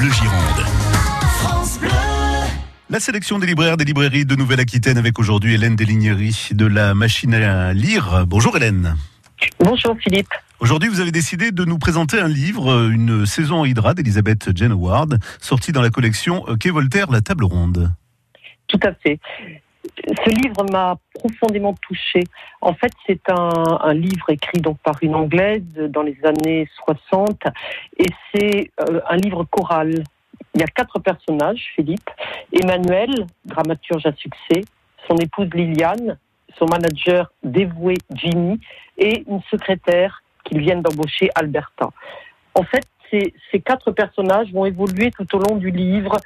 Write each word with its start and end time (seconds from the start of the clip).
Bleu 0.00 0.10
Gironde. 0.12 0.64
La 2.88 3.00
sélection 3.00 3.38
des 3.38 3.46
libraires 3.46 3.76
des 3.76 3.84
librairies 3.84 4.24
de 4.24 4.34
Nouvelle-Aquitaine 4.34 4.96
avec 4.96 5.18
aujourd'hui 5.18 5.52
Hélène 5.52 5.76
Desligneries 5.76 6.48
de 6.52 6.64
la 6.64 6.94
machine 6.94 7.34
à 7.34 7.74
lire. 7.74 8.24
Bonjour 8.26 8.56
Hélène. 8.56 8.96
Bonjour 9.58 9.94
Philippe. 10.02 10.30
Aujourd'hui, 10.58 10.88
vous 10.88 11.00
avez 11.00 11.12
décidé 11.12 11.52
de 11.52 11.66
nous 11.66 11.76
présenter 11.76 12.18
un 12.18 12.28
livre, 12.28 12.88
une 12.88 13.26
saison 13.26 13.66
Hydra 13.66 13.92
d'Elisabeth 13.92 14.56
Jane 14.56 14.72
Howard, 14.72 15.18
sorti 15.38 15.70
dans 15.70 15.82
la 15.82 15.90
collection 15.90 16.46
Quai 16.58 16.70
Voltaire, 16.70 17.10
La 17.10 17.20
Table 17.20 17.44
Ronde. 17.44 17.92
Tout 18.68 18.80
à 18.82 18.94
fait. 19.02 19.20
Ce 19.84 20.30
livre 20.30 20.64
m'a 20.70 20.96
profondément 21.14 21.74
touchée. 21.74 22.24
En 22.60 22.74
fait, 22.74 22.92
c'est 23.06 23.20
un, 23.30 23.94
livre 23.94 24.30
écrit 24.30 24.60
donc 24.60 24.78
par 24.78 24.96
une 25.02 25.14
Anglaise 25.14 25.62
dans 25.74 26.02
les 26.02 26.18
années 26.24 26.68
60 26.84 27.42
et 27.98 28.06
c'est 28.32 28.70
euh, 28.80 29.00
un 29.08 29.16
livre 29.16 29.44
choral. 29.44 30.04
Il 30.54 30.60
y 30.60 30.64
a 30.64 30.66
quatre 30.66 30.98
personnages, 30.98 31.72
Philippe. 31.74 32.10
Emmanuel, 32.52 33.26
dramaturge 33.44 34.04
à 34.06 34.12
succès, 34.12 34.62
son 35.08 35.16
épouse 35.16 35.48
Liliane, 35.54 36.18
son 36.58 36.66
manager 36.66 37.32
dévoué 37.42 37.94
Jimmy 38.12 38.60
et 38.98 39.24
une 39.28 39.40
secrétaire 39.50 40.22
qu'ils 40.44 40.60
viennent 40.60 40.82
d'embaucher, 40.82 41.30
Alberta. 41.34 41.90
En 42.54 42.64
fait, 42.64 42.84
ces, 43.10 43.34
ces 43.50 43.60
quatre 43.60 43.92
personnages 43.92 44.52
vont 44.52 44.66
évoluer 44.66 45.10
tout 45.10 45.26
au 45.36 45.38
long 45.38 45.56
du 45.56 45.70
livre 45.70 46.16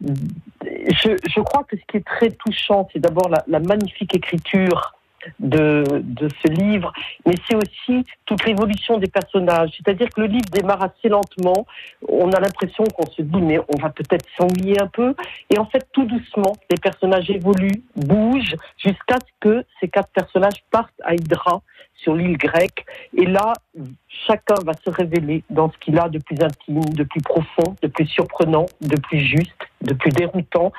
je, 0.00 1.40
crois 1.40 1.64
que 1.64 1.76
ce 1.76 1.82
qui 1.88 1.98
est 1.98 2.06
très 2.06 2.30
touchant, 2.30 2.88
c'est 2.92 2.98
d'abord 2.98 3.28
la, 3.28 3.42
la, 3.46 3.60
magnifique 3.60 4.14
écriture 4.14 4.94
de, 5.38 5.84
de 6.02 6.28
ce 6.42 6.50
livre, 6.50 6.92
mais 7.26 7.34
c'est 7.46 7.56
aussi 7.56 8.04
toute 8.26 8.44
l'évolution 8.44 8.98
des 8.98 9.06
personnages. 9.06 9.70
C'est-à-dire 9.76 10.08
que 10.10 10.20
le 10.20 10.26
livre 10.26 10.48
démarre 10.52 10.82
assez 10.82 11.08
lentement. 11.08 11.66
On 12.08 12.30
a 12.32 12.40
l'impression 12.40 12.84
qu'on 12.84 13.10
se 13.10 13.22
dit, 13.22 13.40
mais 13.40 13.58
on 13.58 13.80
va 13.80 13.90
peut-être 13.90 14.26
s'ennuyer 14.36 14.80
un 14.80 14.86
peu. 14.86 15.14
Et 15.50 15.58
en 15.58 15.66
fait, 15.66 15.86
tout 15.92 16.04
doucement, 16.04 16.52
les 16.70 16.76
personnages 16.76 17.30
évoluent, 17.30 17.82
bougent, 17.96 18.56
jusqu'à 18.76 19.16
ce 19.16 19.32
que 19.40 19.64
ces 19.80 19.88
quatre 19.88 20.10
personnages 20.10 20.62
partent 20.70 21.00
à 21.02 21.14
Hydra, 21.14 21.62
sur 21.96 22.14
l'île 22.14 22.36
grecque. 22.36 22.84
Et 23.16 23.26
là, 23.26 23.52
chacun 24.08 24.56
va 24.64 24.72
se 24.74 24.90
révéler 24.90 25.42
dans 25.50 25.70
ce 25.70 25.78
qu'il 25.78 25.98
a 25.98 26.08
de 26.08 26.18
plus 26.18 26.36
intime, 26.40 26.80
de 26.80 27.04
plus 27.04 27.20
profond, 27.20 27.76
de 27.82 27.88
plus 27.88 28.06
surprenant, 28.06 28.66
de 28.80 28.96
plus 29.00 29.20
juste, 29.20 29.68
de 29.82 29.94
plus 29.94 30.10
déroutant. 30.10 30.72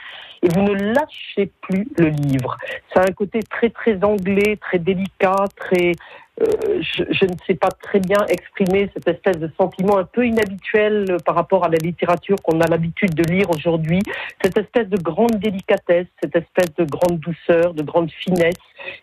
Et 0.43 0.47
vous 0.53 0.61
ne 0.61 0.73
lâchez 0.73 1.51
plus 1.61 1.87
le 1.97 2.09
livre. 2.09 2.57
Ça 2.93 3.01
a 3.01 3.03
un 3.09 3.13
côté 3.13 3.39
très 3.39 3.69
très 3.69 4.03
anglais, 4.03 4.57
très 4.61 4.79
délicat, 4.79 5.45
très 5.55 5.93
je, 6.37 7.03
je, 7.09 7.25
ne 7.25 7.33
sais 7.47 7.55
pas 7.55 7.69
très 7.69 7.99
bien 7.99 8.17
exprimer 8.27 8.89
cette 8.93 9.07
espèce 9.07 9.37
de 9.37 9.49
sentiment 9.57 9.97
un 9.97 10.03
peu 10.03 10.25
inhabituel 10.25 11.17
par 11.25 11.35
rapport 11.35 11.63
à 11.63 11.69
la 11.69 11.77
littérature 11.77 12.35
qu'on 12.43 12.59
a 12.59 12.67
l'habitude 12.67 13.13
de 13.13 13.23
lire 13.23 13.49
aujourd'hui, 13.49 14.01
cette 14.43 14.57
espèce 14.57 14.89
de 14.89 14.97
grande 14.97 15.35
délicatesse, 15.35 16.07
cette 16.21 16.35
espèce 16.35 16.73
de 16.77 16.83
grande 16.83 17.19
douceur, 17.19 17.73
de 17.73 17.83
grande 17.83 18.11
finesse 18.11 18.53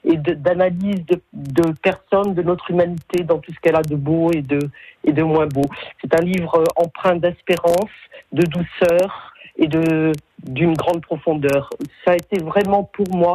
et 0.04 0.16
d'analyse 0.16 1.06
de, 1.06 1.20
de, 1.32 1.72
personnes, 1.82 2.34
de 2.34 2.42
notre 2.42 2.70
humanité 2.70 3.24
dans 3.24 3.38
tout 3.38 3.52
ce 3.52 3.60
qu'elle 3.60 3.76
a 3.76 3.82
de 3.82 3.96
beau 3.96 4.30
et 4.32 4.42
de, 4.42 4.58
et 5.04 5.12
de 5.12 5.22
moins 5.22 5.46
beau. 5.46 5.64
C'est 6.00 6.14
un 6.14 6.22
livre 6.22 6.64
empreint 6.76 7.16
d'espérance, 7.16 7.90
de 8.32 8.42
douceur 8.42 9.32
et 9.56 9.68
d'une 9.68 10.74
grande 10.74 11.02
profondeur. 11.02 11.70
Ça 12.04 12.12
a 12.12 12.16
été 12.16 12.42
vraiment 12.42 12.84
pour 12.84 13.08
moi 13.14 13.34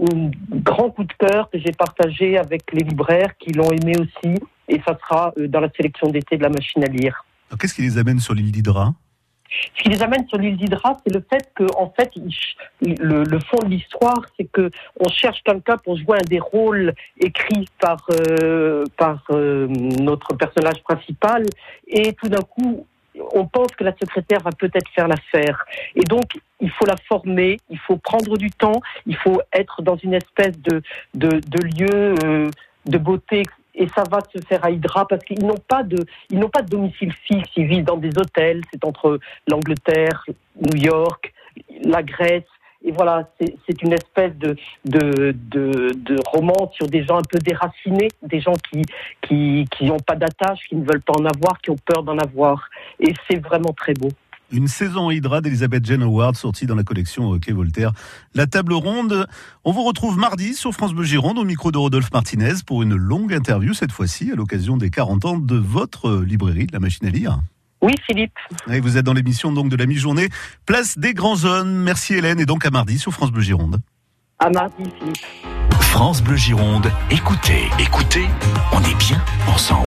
un 0.00 0.30
grand 0.52 0.90
coup 0.90 1.04
de 1.04 1.12
cœur 1.12 1.50
que 1.50 1.58
j'ai 1.58 1.72
partagé 1.72 2.38
avec 2.38 2.62
les 2.72 2.82
libraires 2.82 3.36
qui 3.38 3.52
l'ont 3.52 3.70
aimé 3.70 3.92
aussi. 3.98 4.34
Et 4.68 4.80
ça 4.86 4.98
sera 5.00 5.32
euh, 5.38 5.48
dans 5.48 5.60
la 5.60 5.70
sélection 5.76 6.08
d'été 6.08 6.36
de 6.36 6.42
la 6.42 6.50
machine 6.50 6.84
à 6.84 6.88
lire. 6.88 7.24
Qu'est-ce 7.58 7.74
qui 7.74 7.82
les 7.82 7.96
amène 7.96 8.20
sur 8.20 8.34
l'île 8.34 8.52
d'Hydra? 8.52 8.92
Ce 9.50 9.82
qui 9.82 9.88
les 9.88 10.02
amène 10.02 10.28
sur 10.28 10.36
l'île 10.36 10.58
d'Hydra, 10.58 10.98
c'est 11.02 11.14
le 11.14 11.24
fait 11.30 11.50
que, 11.54 11.64
en 11.78 11.90
fait, 11.96 12.10
le, 12.82 13.24
le 13.24 13.40
fond 13.40 13.56
de 13.64 13.70
l'histoire, 13.70 14.20
c'est 14.36 14.44
que 14.44 14.70
on 15.00 15.08
cherche 15.08 15.42
quelqu'un 15.42 15.78
pour 15.78 15.96
jouer 15.96 16.18
un 16.18 16.28
des 16.28 16.38
rôles 16.38 16.92
écrits 17.18 17.66
par 17.80 18.06
euh, 18.10 18.84
par 18.98 19.24
euh, 19.30 19.66
notre 19.68 20.34
personnage 20.34 20.82
principal, 20.82 21.46
et 21.86 22.12
tout 22.12 22.28
d'un 22.28 22.42
coup, 22.42 22.86
on 23.34 23.46
pense 23.46 23.68
que 23.76 23.84
la 23.84 23.92
secrétaire 23.92 24.40
va 24.40 24.50
peut-être 24.52 24.88
faire 24.94 25.08
l'affaire. 25.08 25.64
Et 25.94 26.02
donc, 26.02 26.38
il 26.60 26.70
faut 26.70 26.86
la 26.86 26.96
former, 27.08 27.58
il 27.70 27.78
faut 27.78 27.96
prendre 27.96 28.36
du 28.36 28.50
temps, 28.50 28.80
il 29.06 29.16
faut 29.16 29.40
être 29.52 29.82
dans 29.82 29.96
une 29.96 30.14
espèce 30.14 30.58
de, 30.60 30.82
de, 31.14 31.58
lieu 31.62 32.14
euh, 32.24 32.50
de 32.86 32.98
beauté. 32.98 33.42
Et 33.74 33.86
ça 33.94 34.02
va 34.10 34.18
se 34.34 34.40
faire 34.44 34.64
à 34.64 34.70
Hydra 34.70 35.06
parce 35.06 35.22
qu'ils 35.24 35.44
n'ont 35.44 35.62
pas 35.68 35.84
de, 35.84 36.04
n'ont 36.32 36.48
pas 36.48 36.62
de 36.62 36.68
domicile 36.68 37.12
fixe. 37.12 37.48
Ils 37.56 37.66
vivent 37.66 37.84
dans 37.84 37.96
des 37.96 38.16
hôtels. 38.18 38.62
C'est 38.72 38.84
entre 38.84 39.20
l'Angleterre, 39.46 40.24
New 40.60 40.76
York, 40.76 41.32
la 41.84 42.02
Grèce. 42.02 42.42
Et 42.84 42.92
voilà, 42.92 43.28
c'est 43.40 43.82
une 43.82 43.92
espèce 43.92 44.36
de, 44.36 44.56
de, 44.84 45.32
de, 45.32 45.92
de, 45.94 46.16
roman 46.26 46.70
sur 46.74 46.86
des 46.86 47.04
gens 47.04 47.18
un 47.18 47.28
peu 47.28 47.38
déracinés, 47.38 48.08
des 48.22 48.40
gens 48.40 48.54
qui 48.70 48.82
qui 49.20 49.66
qui 49.76 49.84
n'ont 49.84 49.98
pas 49.98 50.14
d'attache, 50.14 50.60
qui 50.68 50.76
ne 50.76 50.84
veulent 50.84 51.02
pas 51.02 51.14
en 51.18 51.24
avoir, 51.24 51.60
qui 51.60 51.70
ont 51.70 51.76
peur 51.84 52.04
d'en 52.04 52.16
avoir. 52.18 52.68
Et 53.00 53.12
c'est 53.28 53.44
vraiment 53.44 53.72
très 53.72 53.94
beau. 53.94 54.10
Une 54.50 54.68
saison 54.68 55.10
Hydra 55.10 55.42
d'Elisabeth 55.42 55.84
Jane 55.84 56.02
Howard 56.02 56.34
sortie 56.36 56.64
dans 56.64 56.74
la 56.74 56.84
collection 56.84 57.38
Quai 57.38 57.52
Voltaire. 57.52 57.92
La 58.34 58.46
table 58.46 58.72
ronde. 58.72 59.26
On 59.64 59.72
vous 59.72 59.82
retrouve 59.82 60.16
mardi 60.16 60.54
sur 60.54 60.72
France 60.72 60.94
Bleu 60.94 61.04
Gironde 61.04 61.38
au 61.38 61.44
micro 61.44 61.70
de 61.70 61.76
Rodolphe 61.76 62.10
Martinez 62.12 62.54
pour 62.66 62.82
une 62.82 62.94
longue 62.94 63.34
interview 63.34 63.74
cette 63.74 63.92
fois-ci 63.92 64.30
à 64.32 64.36
l'occasion 64.36 64.78
des 64.78 64.88
40 64.88 65.24
ans 65.26 65.36
de 65.36 65.56
votre 65.56 66.22
librairie, 66.22 66.66
La 66.72 66.78
Machine 66.78 67.06
à 67.06 67.10
lire. 67.10 67.40
Oui, 67.80 67.94
Philippe. 68.06 68.32
Et 68.70 68.80
vous 68.80 68.96
êtes 68.96 69.04
dans 69.04 69.12
l'émission 69.12 69.52
donc 69.52 69.68
de 69.68 69.76
la 69.76 69.86
mi-journée, 69.86 70.28
place 70.66 70.98
des 70.98 71.14
grands 71.14 71.36
zones. 71.36 71.72
Merci 71.72 72.14
Hélène 72.14 72.40
et 72.40 72.46
donc 72.46 72.66
à 72.66 72.70
mardi 72.70 72.98
sur 72.98 73.12
France 73.12 73.30
Bleu 73.30 73.42
Gironde. 73.42 73.80
À 74.38 74.50
mardi, 74.50 74.84
Philippe. 74.98 75.16
France 75.80 76.22
Bleu 76.22 76.36
Gironde, 76.36 76.90
écoutez, 77.10 77.68
écoutez, 77.78 78.26
on 78.72 78.80
est 78.82 78.94
bien 78.98 79.22
ensemble. 79.48 79.76